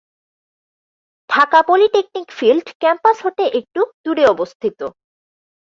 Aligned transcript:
Dhaka 1.29 1.59
polytechnic 1.67 2.27
field 2.31 2.67
campus 2.81 3.17
হতে 3.25 3.43
একটু 3.59 3.81
দুরে 4.05 4.23
অবস্থিত। 4.25 4.79